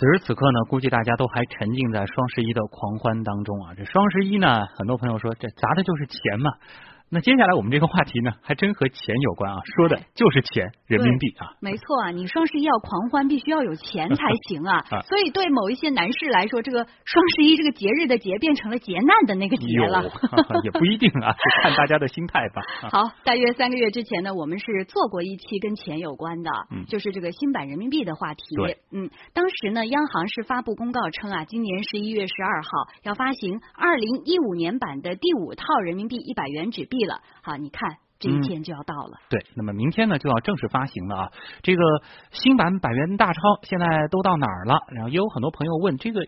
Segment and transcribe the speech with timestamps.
[0.00, 3.74] 此时此刻呢，估计大家都还沉浸在双十一的狂欢当中啊！
[3.76, 6.52] 这双十一呢，很多朋友说这砸的就是钱嘛。
[7.12, 11.58] 那接下来我们这个话题呢，还真和钱有关啊，说的就是钱，人民币啊。
[11.60, 14.84] 没错啊，你双十一要狂欢，必须要有钱才行 啊。
[15.08, 20.04] 所以对某一些男士来说，这个双十一这个节日的节变成了劫难的那个劫了。
[20.62, 22.62] 也不一定啊， 就看大家的心态吧。
[22.92, 26.50] 好，大约三个月之前呢，我们是做过一期跟钱有关的，
[26.86, 28.44] 就是这个新版人民币的话题。
[28.92, 32.68] 嗯，当时呢，央行是发布公告称啊，今年十一月十二号
[33.02, 36.99] 要发行二零一五年版的第五套人民币一百元纸币。
[37.04, 39.18] 了，好，你看这一天就要到了。
[39.28, 41.32] 对，那么明天呢就要正式发行了啊。
[41.62, 41.82] 这个
[42.32, 44.84] 新版百元大钞现在都到哪儿了？
[44.88, 46.26] 然后也有很多朋友问，这个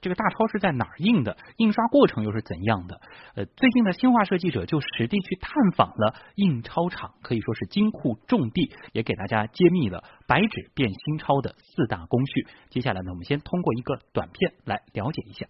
[0.00, 1.36] 这个大钞是在哪儿印的？
[1.56, 3.00] 印刷过程又是怎样的？
[3.34, 12.46] 呃，最近的新华社记者就实地去探访了印钞厂，可以说是金库重地，也给大家揭秘了白纸变新钞的四大工序。
[12.70, 15.46] 接下来呢，我们先通过一个短片来了解一下。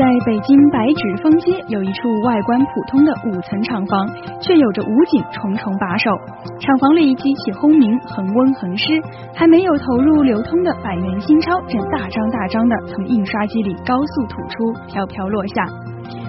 [0.00, 4.08] 在北京白纸坊街有一处外观普通的五层厂房，
[4.40, 6.10] 却有着武警重重把守。
[6.58, 8.98] 厂房里机器轰鸣，恒温恒湿，
[9.34, 15.68] 还没有投入流通的百元新钞正大张大张的从印刷机里高速吐出，飘飘落下。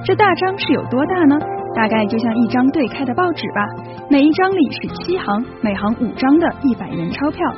[0.03, 1.39] 这大张是有多大呢？
[1.73, 3.65] 大概就像一张对开的报纸吧，
[4.09, 7.49] 每一张里是七行，每行五张的一百元钞票。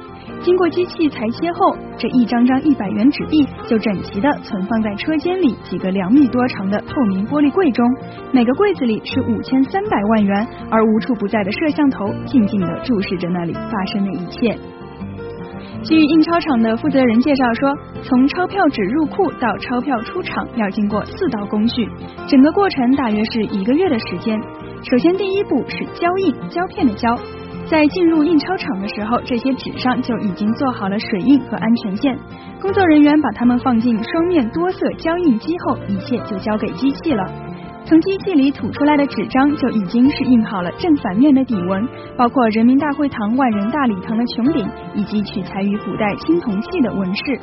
[0.44, 7.86] 经过机器裁切后，这一张张一百元纸币就整齐的存放在车间里几个两米多长的透明玻璃柜中，
[8.34, 14.60] 每个柜子里是五千三百万元，而无处不在的摄像头静静的注视着那里发生的一切。
[15.82, 21.88] 据印钞厂的负责人介绍说，从钞票纸入库到钞票出厂要经过四道工序，
[22.28, 24.38] 整个过程大约是一个月的时间。
[24.92, 27.18] 首先第一步是胶印，胶片的胶。
[27.70, 32.16] 在进入印钞厂的时候，这些纸上就已经做好了水印和安全线。
[32.62, 37.24] 工作人员把它们放进双面多色胶印机后，一切就交给机器了。
[37.86, 41.88] 从机器里吐出来的纸张就已经是印好了正反面的底纹，
[42.18, 47.40] 包括人民大会堂万人大礼堂的穹顶，以及取材于古代青铜器的纹饰。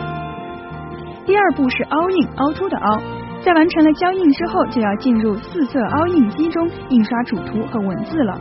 [1.26, 3.00] 第二步是凹印，凹凸的凹。
[3.42, 8.38] 在完成了胶印之后，就要进入四色凹印机中印刷主图和文字了。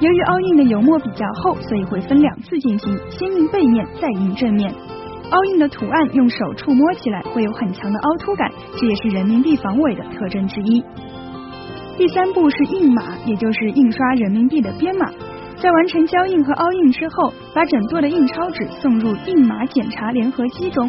[0.00, 4.72] 由于凹印的油墨比较厚，所以会分两次进行，先印背面，再印正面。
[5.30, 10.82] 凹印的图案用手触摸起来会有很强的凹凸感，这也是人民币防伪的特征之一。
[11.96, 15.10] 第三步是印码，也就是印刷人民币的编码。
[15.60, 20.88] 在完成胶印和凹印之后，把整座的印钞纸送入印码检查联合机中。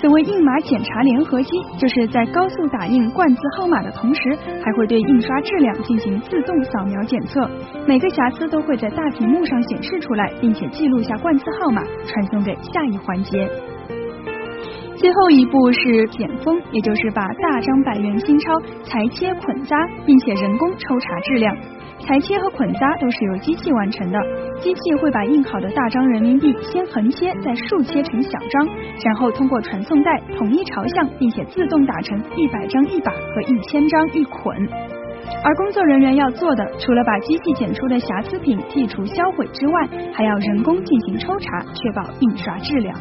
[0.00, 4.34] 此为印码检查联合机，就是在高速打印冠字号码的同时，
[4.64, 7.46] 还会对印刷质量进行自动扫描检测，
[7.86, 13.46] 每个瑕疵都会在大屏幕上显示出来，并且记录下冠字号码，传送给下一环节。
[14.96, 21.54] 最后一步是剪封，也就是把大张百元新钞裁切捆扎，并且人工抽查质量。
[22.06, 24.18] 裁切和捆扎都是由机器完成的，
[24.60, 28.66] 机器会把印好的大张人民币先横切，再竖切成小张，
[29.04, 34.68] 然后通过传送带统一朝向，并且自动打成一百张一把和一千张一捆。
[35.44, 42.94] 而工作人员要做的，除了把机器检出的瑕疵品剔除销毁之外，还要人工进行抽查，确保印刷质量。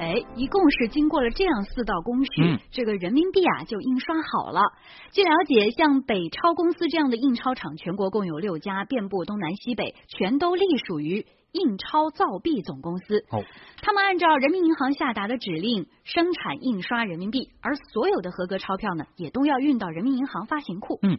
[0.00, 4.62] 哎，一共是经过了这样四道工序，这个人民币啊就印刷好了。
[5.12, 13.26] 据了解，像北超公司这样的印钞厂，全国共有六家，遍布东南西北，全都隶属于印钞造币总公司。
[13.30, 13.44] 哦，
[13.82, 20.98] 他们按照人民银行下达的指令生产印刷人民币，而所有的合格钞票呢，也都要运到人民银行发行库。
[21.02, 21.18] 嗯。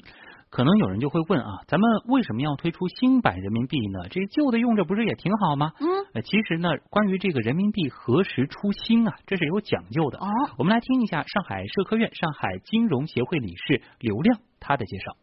[0.51, 4.09] 可能有人就会问啊，咱们为什么要推出新版人民币呢？
[4.12, 5.72] 这旧的用着不是也挺好吗？
[5.79, 10.19] 嗯，呃，其实呢，关于这个人民币何时出新啊，这是有讲究的。
[10.19, 15.16] 哦，我们来听一下上海社科院上海金融协会理事刘亮他的介绍。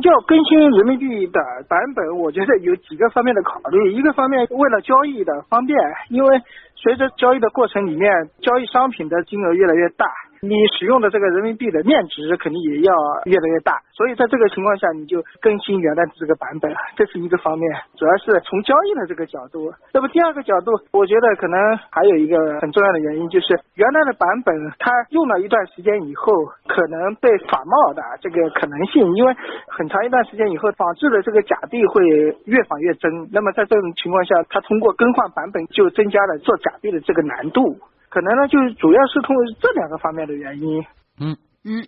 [0.00, 3.92] 要更新人民币的版本，我觉得有几个方面的考虑。
[3.92, 5.76] 一个方面，为了交易的方便，
[6.10, 6.40] 因为
[6.76, 8.08] 随着交易的过程里面，
[8.40, 10.06] 交易商品的金额越来越大。
[10.40, 12.92] 你使用的这个人民币的面值肯定也要
[13.24, 19.72] 越来越大，所以在这个情况下，你就更新原来的这个版本，这是一个方面，主要是从交易的这个角度。
[19.92, 21.58] 那么第二个角度，我觉得可能
[21.90, 26.32] 还有一个很重要的原因，就是原来的版本它用了一段时间以后，
[26.66, 29.34] 可能被仿冒的这个可能性，因为
[29.66, 32.04] 很长一段时间以后，仿制的这个假币会
[32.46, 33.28] 越仿越真。
[33.32, 37.78] 那么在这种情况下，它通过更换版本就增加了做假币的这个难度。
[38.18, 40.84] 可能呢，就是主要是通过这两个方面的原因。
[41.20, 41.86] 嗯嗯，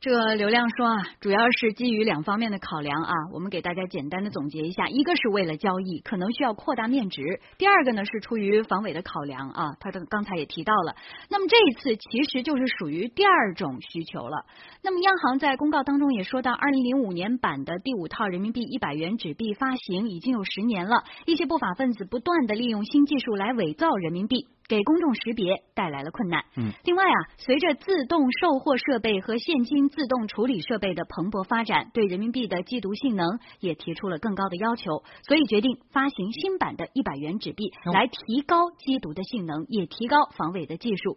[0.00, 7.22] 这个刘亮说啊，主要是基于两方面的考量啊，我们给大家简单的总结一下：一个是为了交易，可能需要扩大面值；
[7.58, 9.76] 第二个呢是出于防伪的考量啊。
[9.78, 10.96] 他的刚才也提到了，
[11.30, 14.46] 那么这一次其实就是属于第二种需求了。
[14.82, 24.48] 那么央行在公告当中也说到，二零零五年版的第五套人民币一百元纸币发行已经有十年了，一些不法分子不断的利用新技术来伪造人民币。
[24.68, 26.44] 给公众识别带来了困难。
[26.56, 41.16] 嗯，另外啊，随着自动售货设备和现金自动处理设备的蓬勃发展，对人民币的缉毒性能也提出了更高的要求，所以决定发行新版的一百元纸币，来提高缉毒的性能，也提高防伪的技术。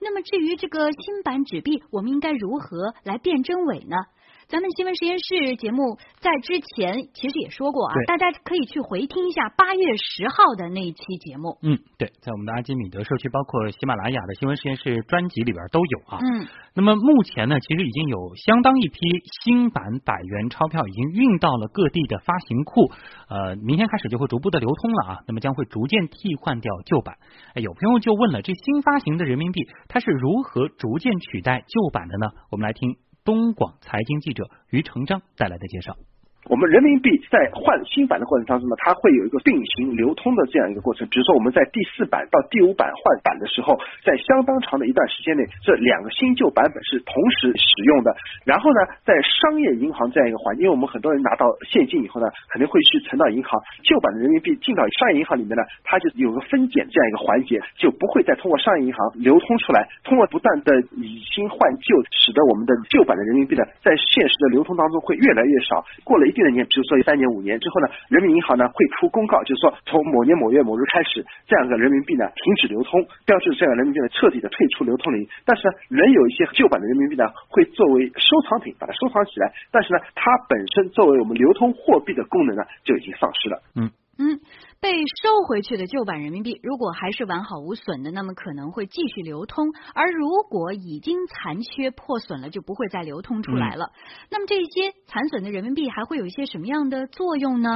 [0.00, 3.96] 那么至于这个新版纸币，我们应该如何来辨真伪呢？
[4.48, 11.58] 咱们新闻实验室节目在之前其实也说过啊，大家可以去回听一下八月十号的那一期节目。
[11.62, 16.18] 嗯，对，在我们的阿基米德社区，包括喜马拉雅的新闻实验室专辑里边都有啊。
[16.20, 18.98] 嗯，那么目前呢，其实已经有相当一批
[19.42, 22.92] 新版百元钞票已经运到了各地的发行库，
[23.28, 25.18] 呃，明天开始就会逐步的流通了啊。
[25.26, 27.16] 那么将会逐渐替换掉旧版。
[27.54, 32.26] 有朋友就问了，这新发行的人民币它是如何逐渐取代旧版的呢？
[32.50, 32.96] 我们来听。
[33.24, 35.96] 东广财经记者于成章带来的介绍。
[36.50, 41.08] 我们人民币在换新版的过程当中呢，它会有一个并行流通的这样一个过程。
[41.08, 48.14] 比如说我们在第四版到第五版换版的时候，在相当长的一段时间内，这两个新旧版本是同时使用的。
[48.44, 53.60] 然后呢，在商业银行这样一个环，因为我们很多人拿到现金以后呢，肯定会去存到银行。
[53.82, 59.88] 旧版的人民币进到商业银行里面呢，它就有个分拣这样一个环节，就不会再通过商业银行流通出来。
[60.04, 65.84] 通过不断的以新换旧，使得我们的旧版的人民币呢，在现实的流通当中会越来越少。
[66.04, 75.28] 过了一定的年，比如说三年、五年之后呢，人民银行呢会出公告，就是说从某年某月某日开始，这样的人民币呢停止流通，标志这样人民币呢彻底的退出流通领域。
[75.46, 83.62] 但是呢，仍有一些旧版的人民币呢会作为收藏品把它收藏起来，但是呢，它本身作为我们流通货币的功能呢就已经丧失了。
[83.76, 84.40] 嗯嗯。
[84.84, 84.90] 被
[85.22, 93.92] 收回去的旧版人民币，如果还是完好无损的，那么可能会继续流通；而如果已经残缺破损了，就不会再流通出来了。
[94.30, 97.70] 那么这些残损的人民币还会有一些什么样的作用呢？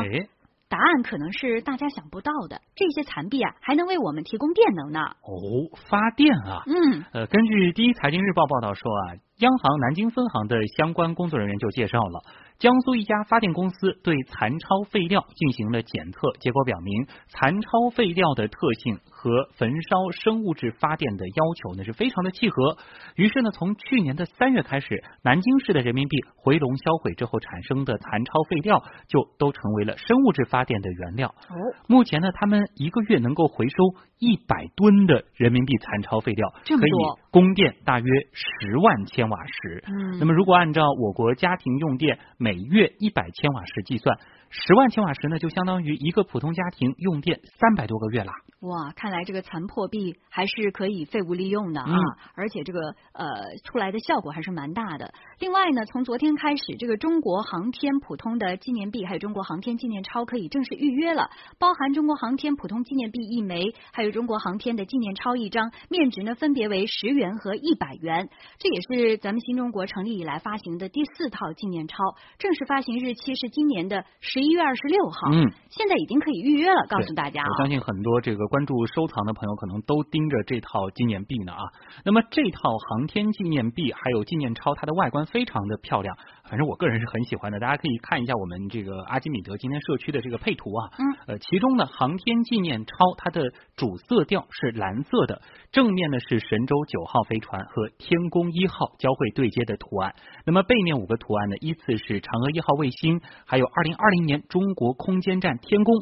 [0.69, 2.61] 答案可能是大家想不到的。
[2.77, 5.01] 这些残币啊，还能为我们提供电能呢。
[5.01, 6.61] 哦，发电啊。
[6.67, 7.05] 嗯。
[7.15, 12.21] 呃，根据第一财经日报报道说啊，央行南京分行的相关工作人员就介绍了。
[12.59, 22.77] 江苏一家发电公司对残超废料进行了检测，结果表明残超废料的特性和焚烧生物质发电的要求呢是非常的契合。
[23.15, 31.29] 于是呢，从去年的三月开始，南京市的人民币回笼销毁之后产生的残超废料就都成为了生物质发电的原料。
[31.29, 31.55] 哦，
[31.87, 33.77] 目前呢，他们一个月能够回收
[34.19, 36.91] 一百吨的人民币残超废料，可以
[37.31, 39.85] 供电大约十万千瓦时。
[39.87, 44.19] 嗯，那么如果按照我国家庭用电每每月一百千瓦时计算，
[44.49, 48.33] 十万千瓦时呢，就相当于一个普通家庭用电三百多个月了。
[48.61, 51.95] 哇，看来这个残破币还是可以废物利用的啊，
[52.35, 52.81] 而且这个
[53.13, 55.15] 呃出来的效果还是蛮大的。
[55.39, 63.63] 另外呢，从昨天开始，这个中国航天普通的纪念币还有中国航天纪念钞可以正式预约了，包含中国航天普通纪念币一枚，
[63.93, 68.29] 还有中国航天的纪念钞一张，面值呢分别为十元和一百元。
[68.59, 71.95] 这也是咱们新中国成立以来发行的第四套纪念钞，
[72.41, 75.31] 正式发行日期是今年的十一月二十六号。
[75.31, 77.45] 嗯，现在已经可以预约了，告诉大家。
[77.45, 78.48] 我相信很多这个。
[78.49, 81.63] 关注收藏的朋友可能都盯着这套纪念币呢啊，
[82.05, 87.61] 那么这套航天纪念币还有纪念钞，它的外观非常的漂亮，反正我个人是很喜欢的。
[87.61, 100.15] 大家可以看一下我们这个阿基米德今天社区的这个配图啊，嗯，呃，其中呢航天纪念钞它的主色调是蓝色的，正面呢是神舟九号飞船和天宫一号交会对接的图案，
[100.47, 105.95] 那么背面五个图案呢依次是嫦娥一号卫星，还有二零二零年中国空间站天宫。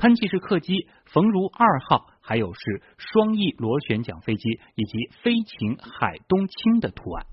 [0.00, 7.26] 喷气式客机冯如二号，还有是双翼螺旋桨飞机以及飞禽海东青的图案。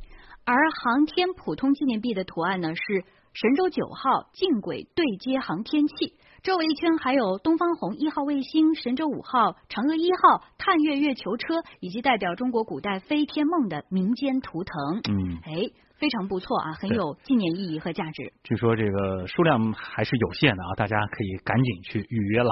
[0.44, 15.00] 而航天普通纪念币的图案呢是神舟九号近轨对接航天器，周围一圈还有东方红一号卫星、神舟五号、嫦娥一号探月月球车以及代表中国古代飞天梦的民间图腾。
[15.10, 15.72] 嗯，哎。
[16.00, 18.34] 非常不错啊，很有纪念意义和价值。
[18.44, 22.50] 据说这个数量还是有限的啊，大家可以赶紧去预约了。